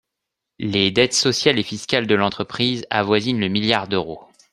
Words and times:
Les 0.57 0.89
dettes 0.89 1.13
sociales 1.13 1.59
et 1.59 1.61
fiscales 1.61 2.07
des 2.07 2.17
entreprises 2.17 2.87
avoisinent 2.89 3.39
le 3.39 3.49
milliard 3.49 3.87
d’euros. 3.87 4.23